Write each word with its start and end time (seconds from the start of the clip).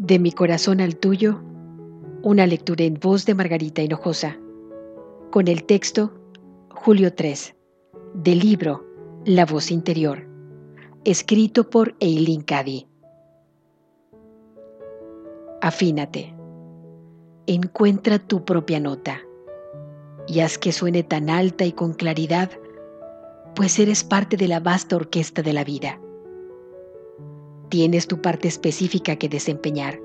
De 0.00 0.18
mi 0.18 0.32
corazón 0.32 0.80
al 0.80 0.96
tuyo, 0.96 1.42
una 2.22 2.46
lectura 2.46 2.84
en 2.84 2.94
voz 2.94 3.26
de 3.26 3.34
Margarita 3.34 3.82
Hinojosa, 3.82 4.38
con 5.30 5.46
el 5.46 5.64
texto 5.64 6.14
Julio 6.70 7.12
3, 7.12 7.54
del 8.14 8.38
libro 8.38 8.86
La 9.26 9.44
voz 9.44 9.70
interior, 9.70 10.26
escrito 11.04 11.68
por 11.68 11.96
Eileen 12.00 12.40
Cady. 12.40 12.88
Afínate, 15.60 16.34
encuentra 17.46 18.18
tu 18.18 18.42
propia 18.42 18.80
nota. 18.80 19.20
Y 20.26 20.40
haz 20.40 20.56
que 20.56 20.72
suene 20.72 21.02
tan 21.02 21.28
alta 21.28 21.66
y 21.66 21.72
con 21.72 21.92
claridad, 21.92 22.50
pues 23.54 23.78
eres 23.78 24.02
parte 24.02 24.38
de 24.38 24.48
la 24.48 24.60
vasta 24.60 24.96
orquesta 24.96 25.42
de 25.42 25.52
la 25.52 25.62
vida 25.62 26.00
Tienes 27.70 28.08
tu 28.08 28.20
parte 28.20 28.48
específica 28.48 29.14
que 29.14 29.28
desempeñar. 29.28 30.00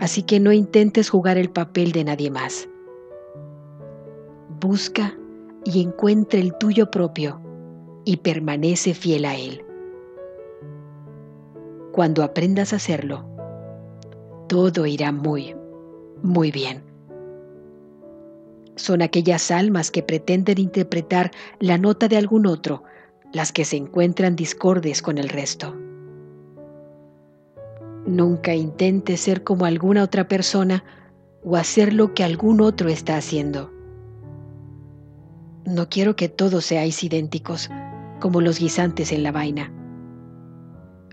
Así 0.00 0.24
que 0.24 0.40
no 0.40 0.52
intentes 0.52 1.08
jugar 1.08 1.38
el 1.38 1.48
papel 1.48 1.92
de 1.92 2.02
nadie 2.02 2.28
más. 2.28 2.68
Busca 4.60 5.16
y 5.64 5.80
encuentra 5.80 6.40
el 6.40 6.52
tuyo 6.58 6.90
propio 6.90 7.40
y 8.04 8.16
permanece 8.16 8.94
fiel 8.94 9.26
a 9.26 9.36
él. 9.36 9.64
Cuando 11.92 12.24
aprendas 12.24 12.72
a 12.72 12.76
hacerlo, 12.76 13.24
todo 14.48 14.86
irá 14.86 15.12
muy, 15.12 15.54
muy 16.20 16.50
bien. 16.50 16.82
Son 18.74 19.02
aquellas 19.02 19.52
almas 19.52 19.92
que 19.92 20.02
pretenden 20.02 20.58
interpretar 20.58 21.30
la 21.60 21.78
nota 21.78 22.08
de 22.08 22.16
algún 22.16 22.46
otro 22.46 22.82
las 23.32 23.52
que 23.52 23.64
se 23.64 23.76
encuentran 23.76 24.34
discordes 24.34 25.00
con 25.00 25.16
el 25.16 25.28
resto. 25.28 25.76
Nunca 28.10 28.56
intente 28.56 29.16
ser 29.16 29.44
como 29.44 29.66
alguna 29.66 30.02
otra 30.02 30.26
persona 30.26 30.82
o 31.44 31.56
hacer 31.56 31.92
lo 31.92 32.12
que 32.12 32.24
algún 32.24 32.60
otro 32.60 32.88
está 32.88 33.16
haciendo. 33.16 33.70
No 35.64 35.88
quiero 35.88 36.16
que 36.16 36.28
todos 36.28 36.64
seáis 36.64 37.04
idénticos, 37.04 37.70
como 38.18 38.40
los 38.40 38.58
guisantes 38.58 39.12
en 39.12 39.22
la 39.22 39.30
vaina. 39.30 39.72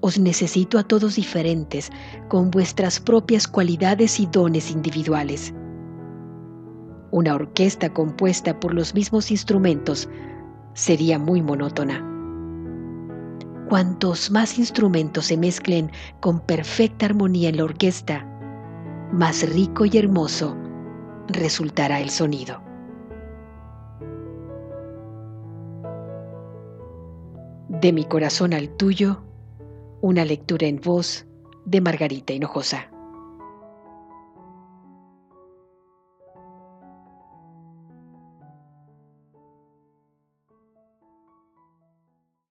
Os 0.00 0.18
necesito 0.18 0.78
a 0.78 0.84
todos 0.84 1.16
diferentes, 1.16 1.90
con 2.28 2.50
vuestras 2.50 2.98
propias 2.98 3.46
cualidades 3.46 4.18
y 4.18 4.24
dones 4.24 4.70
individuales. 4.70 5.52
Una 7.10 7.34
orquesta 7.34 7.92
compuesta 7.92 8.58
por 8.58 8.72
los 8.72 8.94
mismos 8.94 9.30
instrumentos 9.30 10.08
sería 10.72 11.18
muy 11.18 11.42
monótona. 11.42 12.15
Cuantos 13.68 14.30
más 14.30 14.58
instrumentos 14.58 15.26
se 15.26 15.36
mezclen 15.36 15.90
con 16.20 16.38
perfecta 16.38 17.06
armonía 17.06 17.48
en 17.48 17.56
la 17.56 17.64
orquesta, 17.64 18.24
más 19.12 19.42
rico 19.52 19.84
y 19.84 19.98
hermoso 19.98 20.56
resultará 21.26 22.00
el 22.00 22.10
sonido. 22.10 22.62
De 27.68 27.92
mi 27.92 28.04
corazón 28.04 28.54
al 28.54 28.68
tuyo, 28.68 29.24
una 30.00 30.24
lectura 30.24 30.68
en 30.68 30.80
voz 30.80 31.26
de 31.64 31.80
Margarita 31.80 32.32
Hinojosa. 32.32 32.95